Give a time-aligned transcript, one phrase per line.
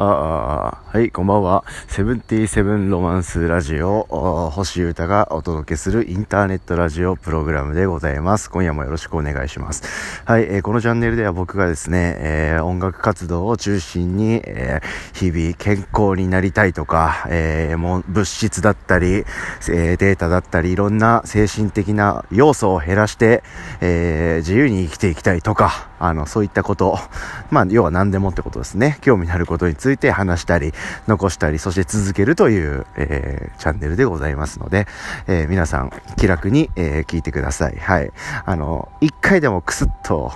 [0.00, 1.64] あはい、こんばんは。
[1.88, 4.06] セブンティーセブンロマンスラジオ、
[4.52, 8.48] 星歌がお届けするインターネットラジオプログラムでございます。
[8.48, 9.82] 今夜もよろしくお願いします。
[10.24, 19.24] はい、えー、このチャンネルでは僕がですね、えー、音楽活動を中心に、えー、日々健康になりたいとか、えもう物質だったり、
[19.68, 23.42] えデータだったり、いろんな精神的な要素を減らして、
[23.80, 26.98] え自由に生きていきたいとか、あの、そういったこと、
[27.50, 28.98] まあ、要は何でもってことですね。
[29.00, 30.72] 興味のあることについて話したり、
[31.06, 34.86] 残したり、そして続けるという、えー、チャンネルでございますので、
[35.26, 37.76] えー、皆さん気楽に、えー、聞いてください。
[37.76, 38.12] はい。
[38.44, 40.32] あの、一回でもクスッと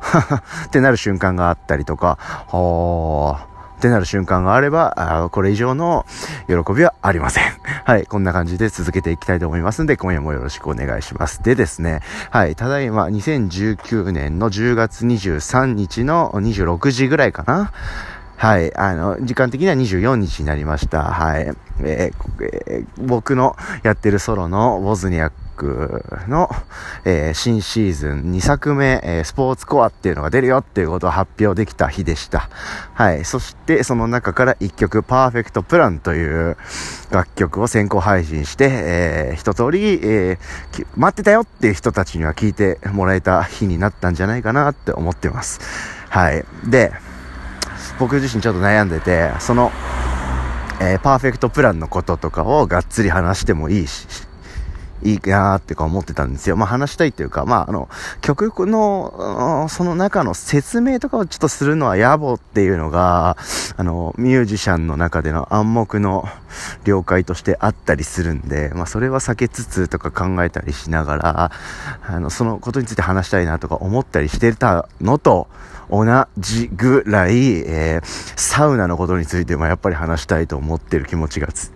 [0.66, 3.53] ってなる瞬間があったりとか、ほー、
[3.84, 6.06] ってなる瞬間があれば、あこれ以上の
[6.46, 7.44] 喜びはありません。
[7.84, 11.42] はい、こんな感じで続けていきたいと思いますんで、今夜もよろしくお願いします。
[11.42, 17.72] でですね、はい、ただいま2019年の10月23日の26時ぐらいかな。
[18.36, 18.74] はい。
[18.76, 21.04] あの、時間的には24日になりました。
[21.04, 21.54] はい。
[21.80, 26.50] えーえー、僕のやってるソロのウォズニアックの、
[27.04, 32.48] えー、新シーズン2作目、えー、スポーツコアっていうのが出るよっていうことを発表できた日でした。
[32.94, 33.24] はい。
[33.24, 36.56] そして、その中から1曲、パーフェクトプランという
[37.10, 45.60] 楽曲を先行配信して、えー、一通り、えー、待ってたよっていう人たちには聞いてもらえた日になったんじゃないかなって思ってます。
[46.10, 46.44] はい。
[46.66, 46.92] で、
[47.98, 49.70] 僕自身ちょっと悩んでて、その、
[50.80, 54.06] えー、パーフェクトプランのこととかをがっつり話してもいいし、
[55.04, 56.56] いいなーってか思ってたんですよ。
[56.56, 57.88] まあ話したいというか、まああの、
[58.20, 63.36] 曲の、その中の説明とかをちょっとするのは野暮っていうのが、
[63.76, 66.24] あの、ミュージシャンの中での暗黙の
[66.84, 71.52] 了解としてあったりするんで、まあそれは避けつつとか考えたりしながら、
[72.06, 75.48] あの、そのことについて話したいなとか思ったりしてたのと、
[75.90, 76.06] 同
[76.38, 81.72] じぐらい、えー、サウナのことについてもやっぱり話したいと思ってる気持ちがつ、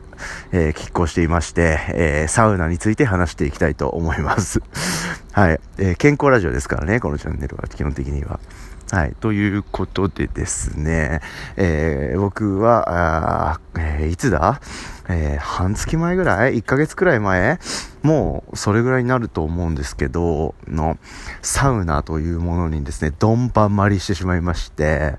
[0.52, 4.62] えー、拮抗していまして、えー、サウナについて話していきたいと思います。
[5.33, 8.40] はい、えー、健康ラジオですからね、このチャンネルは基本的には。
[8.90, 9.14] はい。
[9.20, 11.20] ということでですね、
[11.57, 14.62] えー、僕は、あえー、いつだ？
[15.11, 17.58] えー、半月前ぐらい ?1 ヶ月くらい前？
[18.02, 20.96] もうそれぐらいになると思うんですけど、の、
[21.42, 25.17] サウナというものにですね、ドンパンまりしてしまいまして、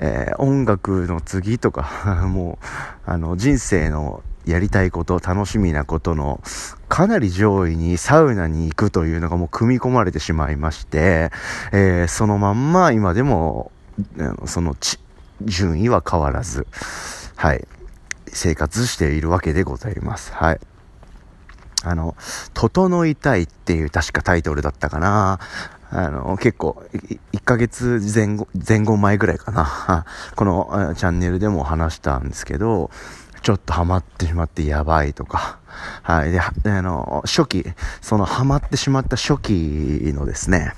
[0.00, 6.40] え、音楽の次とか、 もう、あの、人生のやりたいこと、楽しみなことの、
[6.88, 11.30] かなり上位にサウナに行くというのがもう組み込まれてしまいまして、
[11.72, 13.72] えー、そのまんま今でも、
[14.46, 14.76] その
[15.42, 16.66] 順位は変わらず、
[17.36, 17.66] はい、
[18.28, 20.32] 生活しているわけでございます。
[20.32, 20.60] はい。
[21.82, 22.16] あの、
[22.54, 25.38] 整いたいっていう確かタイトルだったかな。
[25.90, 30.06] あの、結構、1ヶ月前後、前後前ぐらいかな。
[30.34, 32.90] このチャンネルでも話したんですけど、
[33.44, 35.58] ちょっとハマってしまってやばいとか。
[36.02, 36.32] はい。
[36.32, 37.66] で、あの、初期、
[38.00, 40.72] そのハマってしまった初期のですね、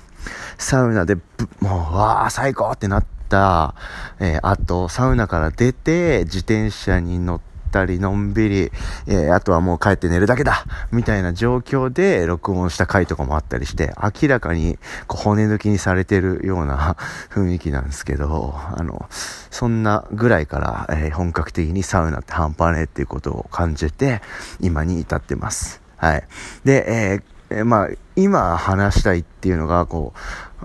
[0.57, 1.15] サウナで、
[1.61, 3.73] もう、わー、最高ってなった、
[4.19, 8.71] えー、あと、サウナから出て、自転車に乗って、ったり、のんびり、
[9.05, 16.95] えー、あとはもう帰って寝るだけだみたいな状況で録音した回とかもあったりして、明らかにこう骨抜きにされてるような
[17.29, 19.07] 雰囲気なんですけど、あの、
[19.51, 24.21] そんなぐらいから、えー、本格的にサウナって半端ねえっていうことを感じて、
[24.59, 25.81] 今に至ってます。
[25.97, 26.23] はい。
[26.63, 30.13] で、えー、まあ、今話したいっていうのが、こ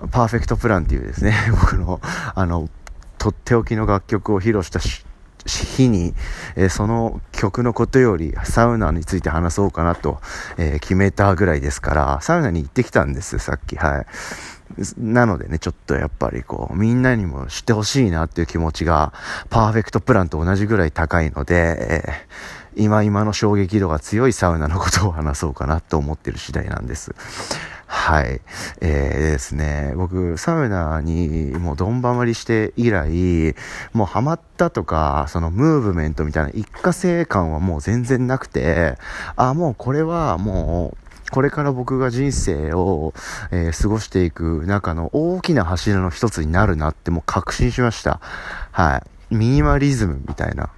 [0.01, 2.01] う、パーフェクトプランっていうですね、 僕の、
[2.35, 2.69] あの、
[3.17, 4.79] とっておきの楽曲を披露した
[5.45, 6.13] 日に、
[6.55, 10.19] えー、その曲のことよりサウナについて話そうかなと、
[10.57, 13.75] えー、決めたぐらいですから、サウナに行ってきたんですさっき。
[13.75, 14.05] はい。
[14.97, 19.13] なのでね、ちょっとやっぱりこう、みんなにも知ってほしいなっていう気持ちが、
[19.49, 21.77] パーフェクトプランと同じぐらい高いので、
[22.75, 27.13] えー、今今の衝撃度が強いサウナのことを話そうかなと思ってる次第なんです。
[27.95, 28.41] はい。
[28.81, 33.55] えー、ですね、僕、サウナにもうどんばまりして以来、
[33.93, 38.97] もうハマったとか、そのムーブメントみたいな一過性感はもう全然なくて、
[39.35, 40.95] あ、もうこれはも
[41.29, 43.13] う、これから僕が人生を、
[43.51, 48.19] えー、過ごしていく中の大きな柱の一つになるなってもう確信しました。
[48.71, 49.35] はい。
[49.35, 50.71] ミニマリズムみたいな。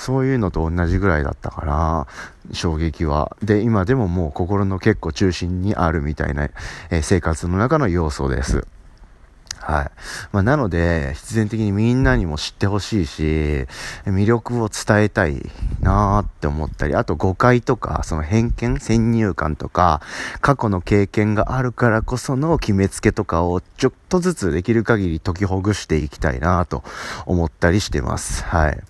[0.00, 2.06] そういうのと同じぐらいだったかな、
[2.52, 3.36] 衝撃は。
[3.42, 8.66] で、今でももう心の結構中心にあるみたいな、えー、生活の中の要素です。
[9.58, 9.90] はい。
[10.32, 13.66] まあ、なので、必然的にみんなにも知ってほしいし、
[14.06, 15.42] 魅力を伝えたい
[15.80, 20.00] なーって思ったり、あと誤解とか、その偏見、先入観とか、
[20.40, 26.82] 過去の経験があるからこその決めつけとかをちょっとずつできる限り解きほぐしていきたいなと
[27.26, 28.42] 思ったりしてます。
[28.44, 28.82] はい。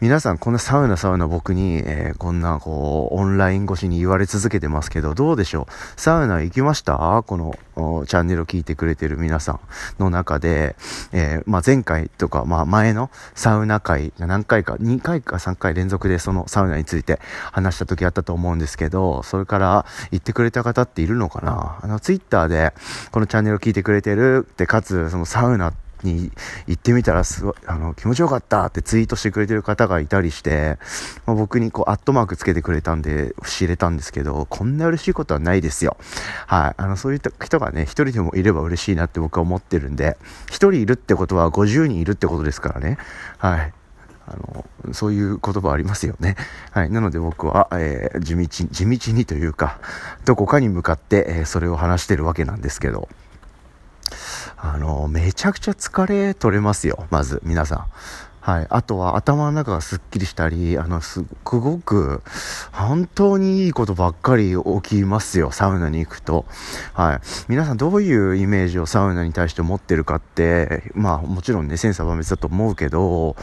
[0.00, 6.00] 皆さんこんなサウナサウナ僕に、えー、こんなこう、オンライン越しに言われ続けてますけど、どうでしょう？
[6.00, 7.22] サウナ行きました？
[7.26, 7.52] この
[8.06, 9.60] チャンネルを聞いてくれてる皆さん
[9.98, 10.74] の中で、
[11.12, 17.20] えー、まあ、前回とか、まあ、前のサウナ会が何回か、2回か3回連続でそのサウナについて
[17.52, 21.78] 話した時あったと思うんですけど、それから言ってくれた方っているのかな？
[21.82, 22.72] あの、ツイッターで
[23.10, 26.32] このチャンネルを聞いてくれてるって、かつ、そのサウナってに
[26.66, 30.78] 行ってみたらすごい、あの、気持ちよかったってツイートしてくれてる方がいたりして、
[31.26, 35.96] まあ、僕にこう、アットマークつけてくれたんで、知れたんですけど、こんな嬉しいことはないですよ。
[36.46, 36.74] はい。
[36.76, 40.16] あの、そういった人がね、一人でもいれば嬉しいなって僕は思ってるんで、
[40.48, 42.98] 一人いるってことは50人いるってことですからね。
[43.38, 43.72] はい。
[44.26, 46.36] あの、そういう言葉ありますよね。
[46.70, 46.90] はい。
[46.90, 49.80] なので僕は、えー、地道、地道にというか、
[50.24, 53.08] どこかに向かって、えー、それを話してるわけなんですけど。
[54.62, 57.84] あの、めちゃくちゃ疲れ取れますよ、まず、皆さん。
[58.42, 58.66] はい。
[58.70, 62.22] あとは頭の中がすっきりしたり、あの、すごく、
[62.72, 66.46] 本当にいいことばっかり起きますよ、サウナに行くと。
[66.94, 67.20] はい。
[67.48, 73.36] 皆さんどういうイメージをサウナに対して持ってるかって、まあもちろんね、センサーは別だと思うけど、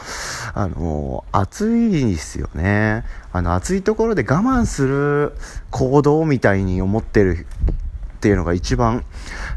[0.54, 3.04] あの、暑いですよね。
[3.32, 5.32] あの、暑いところで我慢する
[5.70, 7.46] 行動みたいに思ってる
[8.18, 9.04] っていうのが一番、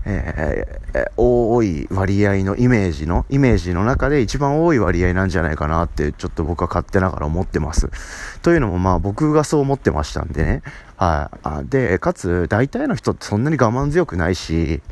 [0.05, 7.89] えー、多い割合のイメージの、イメージの中で一番多い割合なんじゃないかなって、ちょっと僕は勝手ながら思ってます。
[8.43, 10.61] というのもまあ僕がそう思ってましたんでね。
[10.95, 11.31] は
[11.65, 11.69] い。
[11.69, 14.83] で、かつ大体の人ってそんなに我慢強くないし、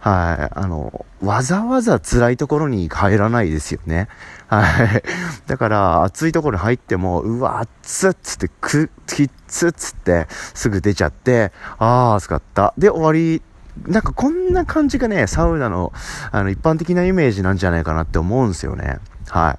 [0.00, 0.58] はい。
[0.58, 4.08] あの、わざわざ辛いところに入らないですよね。
[4.48, 5.02] はい。
[5.46, 12.72] だから、暑いところに入っても、うわ、暑っつって、く、きっつっつって、すぐ出ちゃって、あー、暑かった。
[12.78, 13.42] で、終わり。
[13.86, 15.92] なんかこんな感じがね、サウナの、
[16.32, 18.98] あの、一般的なイメージなんじゃないかなって思うんですよね。
[19.28, 19.58] は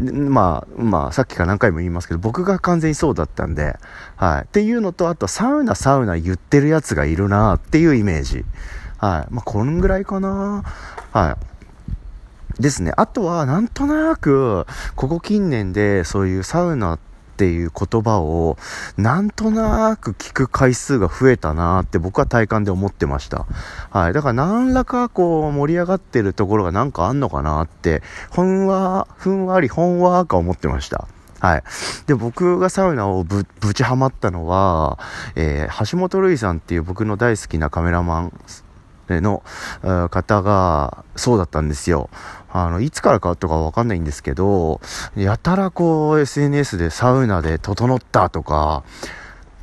[0.00, 0.10] い。
[0.10, 3.76] まあ、まあ、さっきから何回も言いますけど、僕が完全にそうだったんで、
[4.16, 4.42] はい。
[4.42, 8.44] っていうのと、あと、サウナ、サウナ言ってるやつがいるなっていうイメージ。
[9.02, 9.34] はい。
[9.34, 10.62] まあ、こんぐらいかな。
[11.12, 11.36] は
[12.60, 12.62] い。
[12.62, 12.92] ですね。
[12.96, 14.64] あとは、なんとなく、
[14.94, 16.98] ここ近年で、そういうサウナっ
[17.36, 18.56] ていう言葉を、
[18.96, 23.46] なんとなく聞く回数が増えたなって僕は体感で思ってました。
[23.90, 24.12] はい。
[24.12, 31.08] だから何らかこう盛り上がってるところがなんかあんのかなって、ほんわ、ふんわりほんわか思ってました。
[31.40, 31.64] はい。
[32.06, 35.00] で、僕がサウナをぶ、ぶちハマったのは、
[35.34, 38.32] えー、橋本瑠衣さんっていう僕の大好きなカメラマン
[39.08, 39.42] の
[40.10, 42.08] 方がそうだったんですよ。
[42.50, 44.80] あの、いつからかとかわかんないんですけど、
[45.16, 48.84] やたらこう SNS でサウナで整ったとか、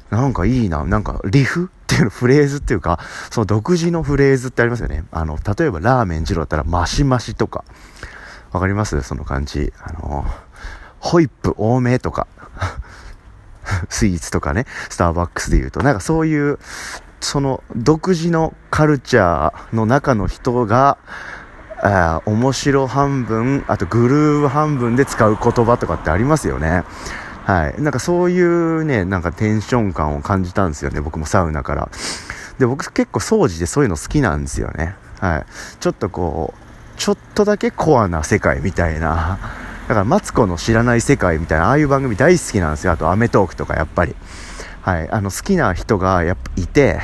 [0.09, 1.71] なんかいいな、なんかリフ？
[1.89, 2.99] っていうフレーズっていうか、
[3.31, 5.05] その独自のフレーズってありますよね。
[5.11, 7.63] あの、例えばラーメン二郎だったらマシマシとか、
[8.51, 9.01] わかります？
[9.01, 9.73] その感じ。
[9.81, 10.23] あの、
[10.99, 12.27] ホイップ多めとか、
[13.89, 16.59] スイーツとかね、スターバックスで言うと、なんかそういう、
[17.21, 20.97] その独自のカルチャーの中の人が、
[21.81, 26.83] あ面白半分、あとグルーヴ半分で使う言葉とかってありますよね。
[27.45, 27.81] はい。
[27.81, 31.01] なんかそういうね、なんかテンション感を感じたんですよね。
[31.01, 31.89] 僕もサウナから。
[32.59, 34.95] で、僕結構掃除でそういうの好きなんですよね。
[35.19, 35.45] はい。
[35.79, 39.39] ちょっとこう、ちょっとだけコアな世界みたいな。
[39.87, 42.91] だから、マツコの知らない世界みたいな、ああいう番組大好きなんですよ。
[42.91, 44.15] あと、アメトークとかやっぱり。
[44.81, 46.99] はい、あの好きな人がやっぱいて、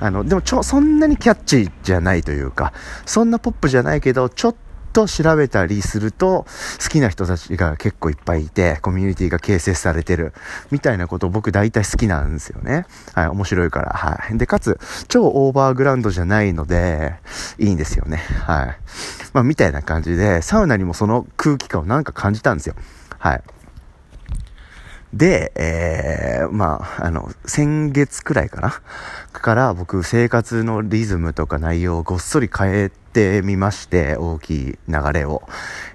[0.00, 2.72] あの、でもちょ、そんなにキャッチじゃないというか、
[3.04, 4.54] そんなポップじゃないけど、ちょっ
[4.92, 6.46] と調べたりすると、
[6.82, 10.32] 好きな人たちが結構いっぱいいて、コミュニティが形成されてる、
[10.70, 12.86] みたいなことを僕大体好きなんですよね。
[13.14, 13.92] はい、面白いから。
[13.92, 14.38] はい。
[14.38, 14.78] で、かつ、
[15.08, 17.14] 超オーバーグラウンドじゃないので、
[17.58, 18.18] いいんですよね。
[18.46, 18.78] はい。
[19.32, 22.74] まあ、みたいな感じで、サウナにもその空気感をなんか感じたんですよ。
[23.18, 23.42] はい。
[25.14, 28.82] で、えー、まあ、あの、先月くらいかな？
[29.32, 35.42] から僕生活のリズムとか内容をごっそり変えてみまして、大きい流れを。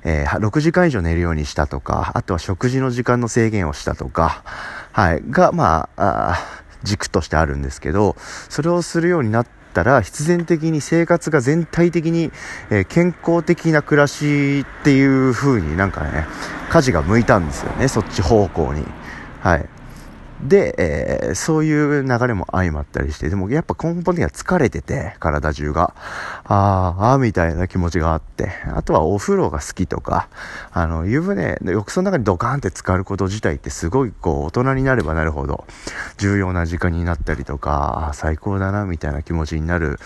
[0.04, 4.44] えー、6時間以上寝るようにしたとか、あとは食事の時間の制限をしたとか、
[4.92, 8.16] はい、が、まあ、あ軸としてあるんですけど、
[8.50, 12.32] それをするようになったら必然的に生活が全体的に、
[12.70, 16.26] えー、健康的な暮らしっていう風になんかね、
[16.70, 18.84] 舵が向いたんですよね、そっち方向に。
[19.44, 19.66] はい。
[20.42, 25.94] で、えー、そういう流れも相まったりして、でもやっぱ根本的には疲れてて、体中が。
[26.46, 30.30] あー、あーみたいな気持ちがあって、あとはお風呂が好きとか、
[30.72, 35.66] あの、湯船、浴槽の中にドカーンって浸かること自体ってすごいこう、大人になればなるほど
[36.18, 40.00] 重要な時間になったりとか、あ最高だな、みたいな気持ちになる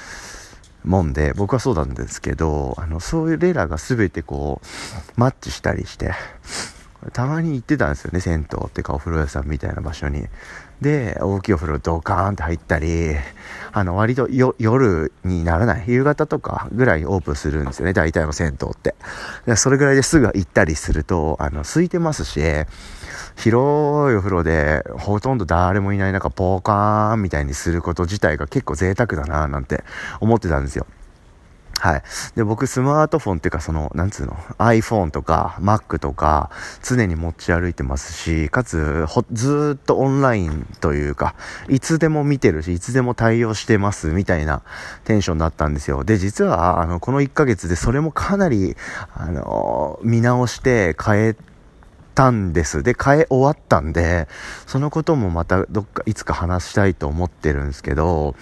[0.84, 6.14] もんで、僕はそうなんですけど、あの、そういうレラが全てこう、マッチしたりして、
[7.14, 10.28] たまに行ってたんですよね、銭湯っていうかお風呂屋さんみたいな場所に。
[10.82, 13.16] で、大きいお風呂ドカーンって入ったり、
[13.72, 18.96] あの、割と夜にならない、夕方とかぐらいオープンするんですよね、大体の銭湯って。
[19.56, 22.42] それぐらいですぐ行ったりすると、あの、空いてますし、
[23.36, 29.84] 広いお風呂でほとんど誰もいない中ポーカーンみたいにすること自体が結構贅沢だななんて
[30.20, 30.88] 思ってたんですよ。
[31.80, 32.04] はい。
[32.36, 36.50] で、僕、スマートフォンっていうか、その、なんつうの、iPhone とか Mac とか、
[36.82, 41.36] 常に持ち歩いてますし、かつ、ずっとオンラインというか、
[41.70, 44.64] いつでも見てるし、いつでも対応してます、みたいな
[45.04, 46.04] テンションだったんですよ。
[46.04, 48.76] で、実は、あの、この1ヶ月でそれもかなり、
[49.14, 51.36] あの、見直して変え
[52.16, 52.82] たんです。
[52.82, 54.28] で、変え終わったんで、
[54.66, 58.36] そのこともまたどっかいつか話したいと思ってるんですけど、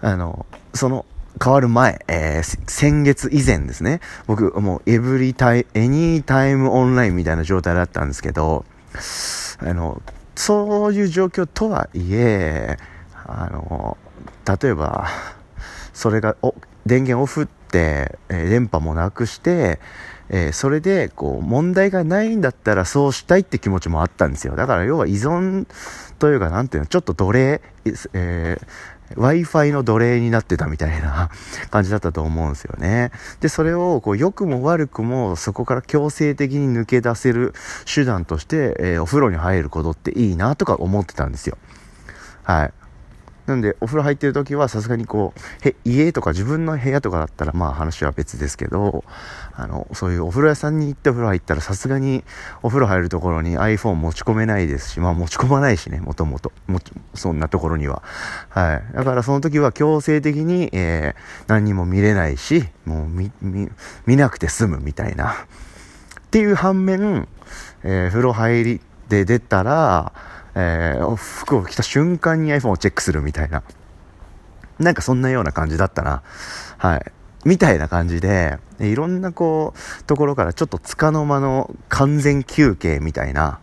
[0.00, 1.04] あの、その、
[1.42, 4.00] 変わる前、えー、先月以前ですね。
[4.26, 8.64] 僕、もう、エブリタイ、エニータイムオンラインみたいな状態だったんですけど、
[9.58, 10.00] あの、
[10.36, 12.76] そういう状況とはいえ、
[13.26, 13.96] あの、
[14.60, 15.08] 例えば、
[15.92, 16.54] それが、お、
[16.86, 19.80] 電源オフって、えー、電波もなくして、
[20.30, 24.56] えー、それで、こう、問題がないんだったらそうしたいって気持ちもあったんですよ。
[24.56, 25.66] だから要は依存
[26.18, 27.60] というか、なんていうの、ちょっと奴隷、
[28.14, 28.66] えー、
[29.12, 31.30] Wi-Fi の奴隷になってたみたいな
[31.70, 33.10] 感じだったと思うんですよね。
[33.40, 37.54] で、それを、こう、良くも悪くも、そこから強制的に抜け出せる
[37.92, 41.58] 手段として、えー、お風呂に入ることっていいなとか思ってたんですよ。
[42.42, 42.72] はい。
[43.46, 49.04] なんで、お風呂入ってる時はさすがにこう、へ、家とか自分の部屋とかだったらまあ話は別ですけど、
[49.52, 52.24] あの、そういうお風呂屋さんに行ってお風呂入ったらさすがに
[52.62, 56.52] お風呂入るところに iPhone 持ち込めないですし、まあ持ち込まないしね、もともと。
[56.66, 56.80] も
[57.14, 58.02] そんなところには。
[58.48, 58.94] はい。
[58.94, 63.70] だからその時は強制的に、えー、何にも見れないし、もう見、見、
[64.06, 65.32] 見なくて済むみたいな。
[65.32, 65.36] っ
[66.30, 67.28] ていう反面、
[67.82, 70.12] えー、風呂入りで出たら、
[70.54, 73.62] えー、服を着た瞬間に iPhone をチェックするみたいな。
[74.78, 76.22] なんかそんなような感じだったな。
[76.78, 77.12] はい。
[77.44, 83.60] みたいな感じで、いろんなこう、ところからちょっと束の間の完全休憩みたいな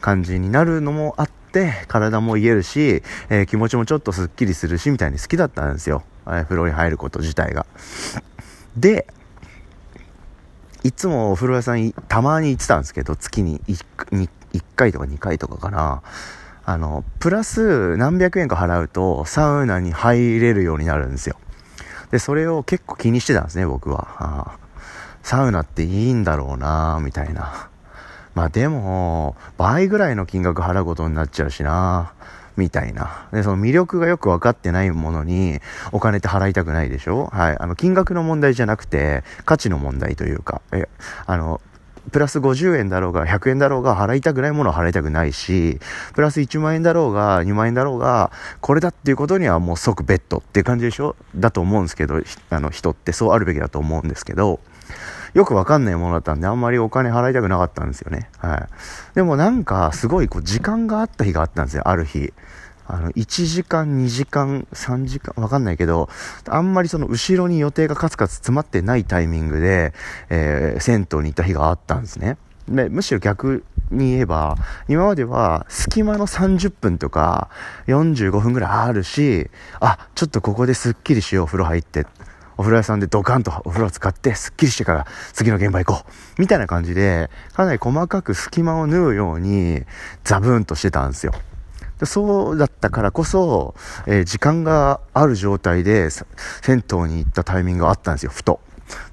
[0.00, 6.02] 感じになるのもあって、体も癒えるし、えー、気持ちもちょっとスッキリするし、みたいに好きだったんですよ。
[6.26, 7.66] えー、風呂に入ること自体が。
[8.76, 9.06] で、
[10.82, 16.02] いつもお風呂屋さんたまに行ってたんですけど、月に 1, 1 1回とか2回とかかな。
[16.64, 21.36] あの、プラス何百円か払うとサウナに入れるようになるんですよ。
[22.10, 24.08] で、それを結構気にしてたんですね、僕は。
[24.18, 24.58] あ
[25.22, 27.68] サウナっていいんだろうなみたいな。
[28.34, 32.12] まあでも、倍ぐらいの金額払うことになっちゃうしな
[32.56, 33.28] みたいな。
[33.32, 35.60] で、その魅力がよく分かってないものに
[35.92, 37.26] お金って払いたくないでしょ？
[37.32, 37.58] はい。
[37.58, 40.88] あの、金額の問題じゃなくて、価値の問題というか、え、
[41.26, 41.60] あの、
[42.10, 45.78] プラス50円だろうが100円だろうが払いたくないものは払いたくないし、
[46.14, 51.16] プラス1万円だろうが2万円だろうが、これだっていうことにはもう即ベッドっていう感じでしょ？
[51.34, 54.60] だと思うんですけど、あの人ってそうあるべきだと思うんですけど、
[55.34, 58.28] よくわかんないものだったんで、あんまりお金払いたくなかったんですよね。
[58.38, 59.14] はい。
[59.14, 62.32] でもなんか、すごいこう時間があった日があったんですよ、ある日。
[62.92, 66.08] あの、1時間、2時間、3時間、わかんないけど、
[66.48, 69.94] あんまりその後ろに予定がカツカツ詰まってないタイミングで、
[70.28, 72.36] えー、銭湯に行った日があったんですね。
[72.68, 74.56] で、むしろ逆に言えば、
[74.88, 77.48] 今までは隙間の30分とか
[77.86, 82.06] 45分ぐらいあるし、あ、ちょっとここですっきりしよう、お風呂入って。
[82.56, 86.40] お風呂屋さんでドカンとお風呂を使ってすっきりしてから次の現場行こう。
[86.40, 89.82] みたいな感じで、かなり細かく隙間を縫うように
[90.24, 91.32] ザブーンとしてたんですよ。
[92.00, 93.74] でそうだったからこそ、
[94.06, 96.24] えー、時間がある状態で銭
[96.90, 98.60] 湯に行ったタイミングがあったんですよ、ふと。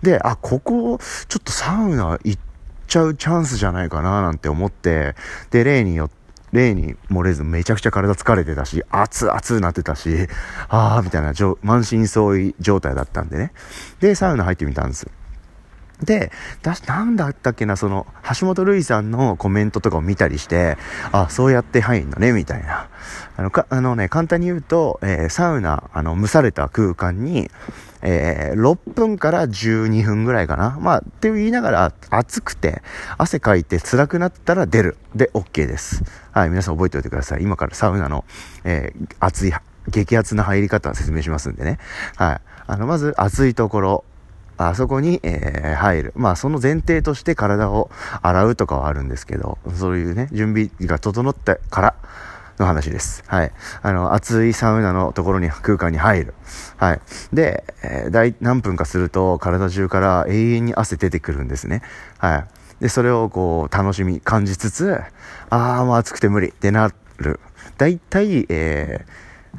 [0.01, 2.41] で、あ、ここ、ちょっとサウナ行っ
[2.88, 5.15] ちゃうチャンスじゃないかななんて思って、
[5.51, 6.17] で、例によって、
[6.53, 10.27] 例に漏れずめちゃくちゃ体疲れてたし、熱々なってたし、
[10.70, 13.51] あーみたいな満身創痍状態だったんでね。
[14.00, 15.08] で、サウナ入ってみたんです。
[16.04, 18.06] で、だなんだったっけな、その、
[18.39, 20.77] 橋本瑠衣さんのコメントとかを見たりして、
[21.12, 22.89] あ、そうやって入んのね、みたいな。
[23.36, 27.50] あの、か、あのね、簡単に言うと、えー、サウナ、あの、蒸された空間に、
[28.01, 30.77] えー、6分から12分ぐらいかな。
[30.80, 32.84] まあ、って言いながら、暑くて、
[33.18, 34.98] 汗かいて辛くなったら出る。
[35.16, 36.04] で、OK です。
[36.32, 37.42] はい、皆さん覚えておいてください。
[37.42, 38.24] 今からサウナの、
[38.63, 39.54] えー、熱い、
[39.88, 41.80] 激熱な入り方を説明しますんでね。
[42.18, 42.42] はい。
[42.68, 44.04] あの、まず、暑いところ、
[44.58, 46.14] あそこに、えー、入る。
[46.16, 47.90] まあ、その前提として体を
[48.22, 51.96] 洗うとかはあるんですけど、そういうね、準備が整ったから、
[52.60, 53.24] の話です。
[53.28, 53.52] はい。
[53.82, 56.34] あの、暑いサウナのところに、空間に入る。
[56.78, 57.02] はい。
[57.32, 61.82] で、えー、大、何分かすると、体中から永遠に汗出てくるんですね。
[62.18, 62.48] はい。
[62.82, 65.00] で、それをこう、楽しみ、感じつつ、
[65.50, 67.40] あー、もう暑くて無理ってなる。
[67.78, 69.06] だいたい、え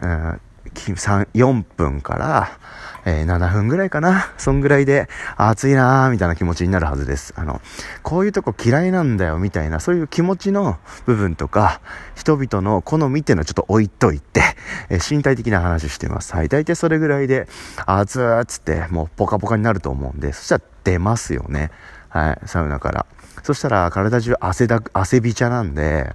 [0.00, 0.40] ー、うん、
[0.74, 2.58] 4分から、
[3.04, 4.32] えー、7分ぐらいかな。
[4.36, 7.32] そんぐらいで、暑いなーみたいな気持ちになるはずです。
[7.36, 7.60] あの、
[8.02, 11.80] こういうとこ嫌いなんだよみたいな、そういう気持ちの部分とか、
[12.14, 14.42] 人々の好みっていうのはちょっと置いといて、
[14.90, 16.34] えー、身体的な話してます。
[16.34, 16.48] はい。
[16.48, 17.48] 大体それぐらいで、
[17.86, 21.70] 暑ーっつって、もうポカポカになると思うんで、そしたら出ますよね。
[22.18, 22.48] はい。
[22.48, 23.06] サウナから。
[23.44, 26.12] そしたら体中汗だ、汗びちゃなんで、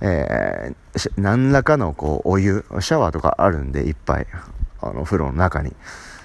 [0.00, 4.26] えー、何らかのこう、お湯、シャワーとかあるんで、いっぱい、
[4.80, 5.74] あの、風呂の中に。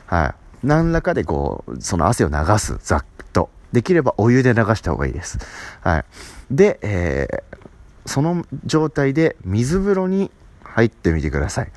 [0.06, 0.68] はい。
[0.68, 3.50] 何らかでこう、その汗を流す、ざっと。
[3.74, 5.40] できればお湯で流した方がいいです。
[5.82, 6.06] はい。
[6.52, 7.68] で、えー、
[8.06, 10.30] その状態で水風呂に
[10.64, 11.72] 入ってみてください。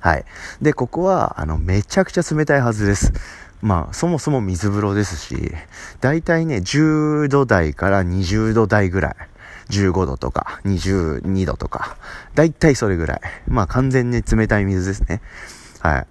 [0.00, 0.24] はい。
[0.60, 3.12] で、ここは、あの、めちゃくちゃ冷たいはずです。
[3.60, 5.52] まあ、そもそも水風呂ですし、
[6.00, 9.14] だいたいね、10度台から20度台ぐらい。
[9.70, 11.96] 15度とか、22度とか。
[12.34, 13.20] だいたいそれぐらい。
[13.48, 15.20] まあ、完全に冷たい水ですね。
[15.80, 16.06] はい。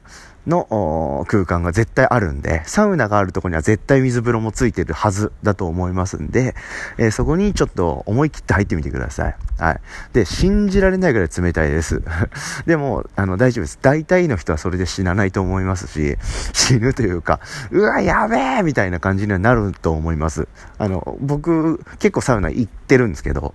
[0.48, 6.56] の空間が絶対あるんで、サウナがあるとこには絶対水風呂もついてるはずだと思いますんで、
[6.98, 9.36] えー、そこにちょっと思い切って入ってみてください。
[9.58, 9.80] はい。
[10.14, 12.02] で、信じられないぐらい冷たいです。
[12.66, 13.80] でも、あの、大丈夫です。
[13.82, 16.18] 大体の人はそれで死なないと思いますし、
[16.54, 17.40] 死ぬというか、
[17.72, 20.48] うわ、やべえみたいな感じにはなると思います。
[20.78, 23.54] あの、僕、結構サウナ行ってるんですけど、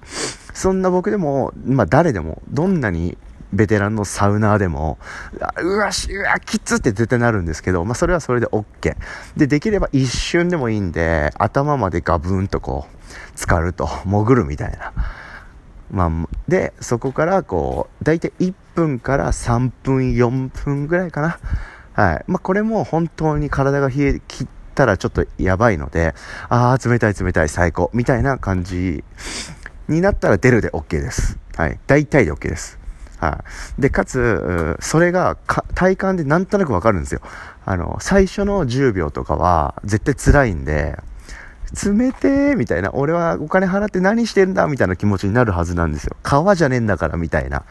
[0.53, 3.17] そんな僕でも、まあ誰でも、どんなに
[3.53, 4.99] ベテランのサウナーでも、
[5.63, 8.97] うわし、うわ、きつって絶対なるんですけど、まあ、それはそれで OK。
[9.37, 14.93] で、できれば一瞬でもいいんで、頭までガブンとこう、浸かると、潜るみたいな。
[15.91, 21.39] まあ、で、そこからこう、だいたい1分から3分、4分ぐらいかな。
[21.93, 22.25] はい。
[22.27, 26.15] まあ、これも本当に体が冷え切ったらちょっとやばいので、
[26.49, 29.05] あー、冷たい冷たい最高、みたいな感じ
[29.89, 31.39] になったら出るで OK です。
[31.57, 31.79] はい。
[31.87, 32.82] 大体で OK です。
[33.23, 33.45] は
[33.79, 33.81] い。
[33.81, 35.37] で、かつ、それが
[35.77, 37.21] 体感でなんとなくわかるんですよ。
[37.65, 40.99] あの、最初の10秒とかは絶対辛いんで、
[41.73, 46.17] 冷てーみたいな、俺はお金払って何してんだみたいな気持ちになるはずなんですよ。
[46.25, 47.63] 川じゃねえんだからみたいな。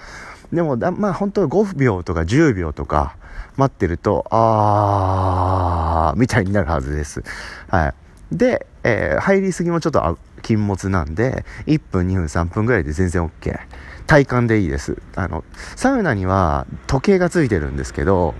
[0.53, 3.17] でも、まあ本当5秒とか10秒とか
[3.57, 7.23] 待ってると、あー、みたいになるはずです。
[7.67, 7.93] はい。
[8.31, 13.59] で、えー、入りすぎもちょっと禁物なんで、1分、2分、3分ぐらいで全然 OK。
[14.07, 14.97] 体感でいいです。
[15.15, 15.43] あの、
[15.75, 18.33] サウナには時計がついてるんですけど、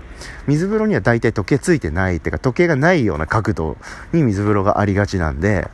[0.46, 3.76] 水風呂には大体時計ついてないっていうか、時計がないような角度
[4.12, 5.70] に水風呂がありがちなんで、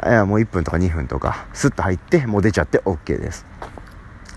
[0.00, 3.44] もう1分とか2分とか、スッと入って、もう出ちゃって OK です。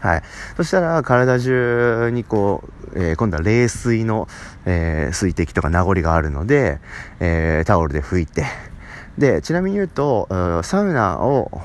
[0.01, 0.23] はい。
[0.57, 4.27] そしたら、体中にこう、えー、今度は冷水の、
[4.65, 6.79] えー、水滴とか名残があるので、
[7.19, 8.45] えー、タオルで拭いて、
[9.17, 10.27] で、ちなみに言うと、
[10.63, 11.61] サウナを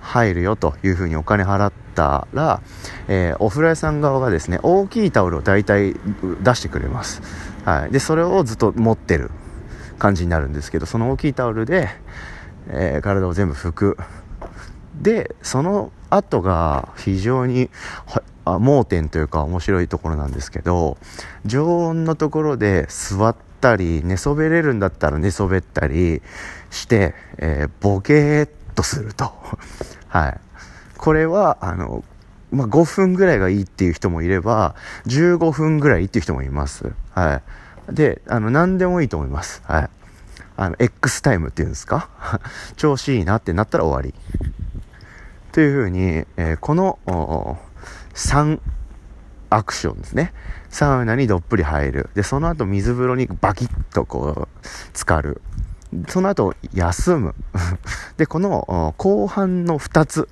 [0.00, 2.60] 入るよというふうにお金払ったら、
[3.08, 5.94] えー、お風呂屋さん側がですね、大きいタオルを大体
[6.42, 7.22] 出してくれます。
[7.64, 7.90] はい。
[7.92, 9.30] で、それをずっと持ってる
[9.98, 11.88] 感じになるんですけど、その大きいタオルで、
[12.68, 13.96] えー、体を全部拭く。
[15.00, 17.70] で、その後が非常に
[18.44, 20.98] 盲点というか面白いところなんですけど、
[21.46, 26.20] 常温のところで座ってたり、寝そべれるんだったら寝そべったり
[26.70, 29.32] して、えー、ボケーっとすると。
[30.08, 30.40] はい。
[30.98, 32.04] これは、あの、
[32.50, 34.74] まあ、5分ぐらいがいいっていう人もいれば、
[35.06, 36.92] 15分ぐらいっていう人もいます。
[37.14, 37.40] は
[37.90, 37.94] い。
[37.94, 39.62] で、あの、何でもいいと思います。
[39.64, 39.90] はい。
[40.56, 42.10] あの、X タイムっていうんですか？
[42.76, 44.14] 調子いいなってなったら終わり。
[45.52, 46.98] というふうに、えー、この、
[48.14, 48.58] 3
[49.54, 50.32] アクションですね。
[50.70, 52.10] サウナにどっぷり入る。
[52.14, 55.42] で、その後水風呂にバキッとこう、浸かる。
[56.08, 57.34] その後、休む。
[58.16, 60.28] で、この後半の2つ。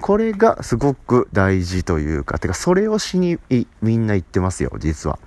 [0.00, 3.38] これがすごく大事というか、てか、それをしに
[3.82, 5.18] みんな言ってますよ、実は。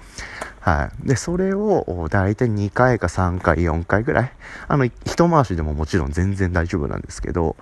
[0.59, 1.07] はい。
[1.07, 4.33] で、それを大体2回か3回、4回ぐらい。
[4.67, 7.55] あの、一回しでももちろん全然大丈夫なんですけど、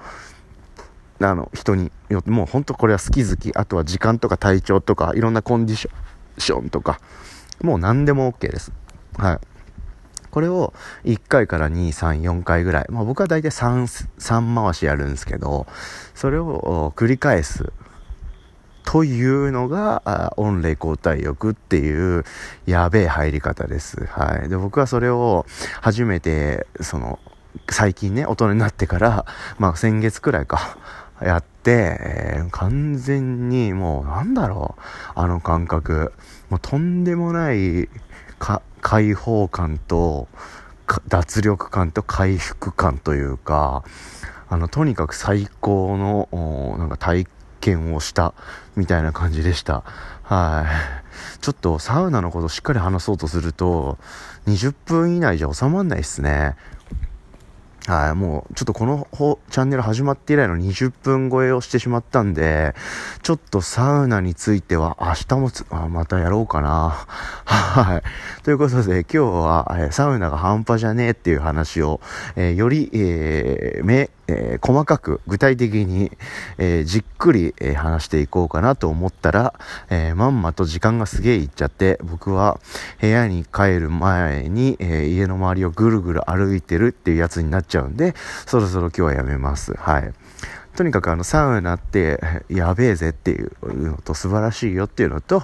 [1.31, 6.99] あの、人によって、もう本当これは好き好き、あとは時間とか体調とか、いろんなコンディションとか、
[7.61, 8.71] もう何でも OK です。
[9.17, 9.39] はい。
[10.31, 10.73] これを
[11.05, 12.85] 1回から2、3、4回ぐらい。
[12.89, 15.67] まあ僕は大体3、3回しやるんですけど、
[16.15, 17.71] それを繰り返す。
[18.83, 22.25] というのが、温冷交代浴っていう
[22.65, 24.05] やべえ入り方です。
[24.05, 24.49] はい。
[24.49, 25.45] で、僕はそれを
[25.81, 27.19] 初めて、その、
[27.69, 29.25] 最近ね、大人になってから、
[29.57, 30.77] まあ先月くらいか、
[31.21, 34.81] やって、えー、完全にもうなんだろう、
[35.15, 36.13] あの感覚。
[36.49, 37.89] もうとんでもない
[38.81, 40.27] 解放感と、
[41.07, 43.83] 脱力感と回復感というか、
[44.49, 47.27] あの、とにかく最高の、なんか体
[47.61, 48.33] 験をした
[48.75, 49.83] みたいな感じでした。
[50.23, 50.65] は
[51.39, 51.41] い。
[51.41, 53.97] ちょっとサウナのことしっかり話そうとすると、
[54.47, 56.55] 20分以内じゃ収まんないっすね。
[57.85, 59.07] はい、もう、ちょっとこの
[59.49, 62.75] チャンネル始まって以来の20分超えをしてしまったんで、
[63.23, 67.05] ちょっとサウナについては明日もつ、あ、またやろうかな。
[67.45, 68.43] はい。
[68.43, 71.99] ということで、今日は、えサウナが半端じゃねえっていう話を、
[72.37, 76.11] えー、より、えー、め、えー、細かく具体的に、
[76.57, 79.53] えー、じっくり、えー、話していこうかなと思ったら、
[79.89, 82.59] えまんまと時間がすげえいっちゃって、僕は
[83.01, 89.73] 部屋に帰る前に、え家の周りをぐるぐる歩いてるっていうやつになっちゃうんで、そろそろ今日はやめます。
[89.73, 90.13] はい。
[90.75, 95.43] とにかくあのサウナってやべえぜっていうのと素晴らしいよっていうのと、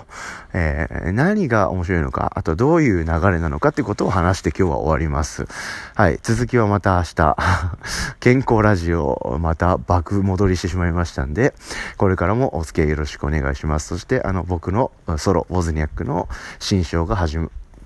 [0.54, 5.46] えー、何が面白いのか、あとどういう流れなのかってことを話して今日は終わります。
[5.94, 7.38] はい、続きはまた明日、
[8.20, 11.54] 健康ラジオまた爆戻りしてしまいましたんで、
[11.98, 13.88] これからもお付き合いよろしくお願いします。
[13.88, 17.38] そしてあの僕のソロ、ボズニャックの新章が始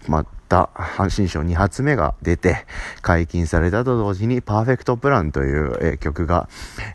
[0.08, 2.66] まった、阪神賞2発目が出て、
[3.02, 6.48] 解禁されたと同時に、パーフェクトプランという、え、曲が、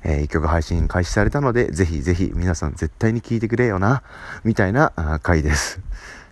[0.04, 4.04] えー、1曲配信開始されたので、ぜひぜひ皆さん絶対に聴いてくれよな、
[4.44, 4.92] みたいな
[5.22, 5.80] 回です。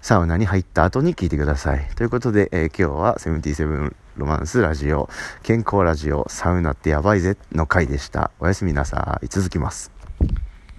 [0.02, 1.88] サウナに入った後に聴いてください。
[1.96, 5.08] ということで、えー、今日は77ロマンスラジオ、
[5.42, 8.30] 健康ラジオ、サウナってやばいぜの回でした。
[8.38, 9.26] おやすみなさい。
[9.26, 9.95] 続きます。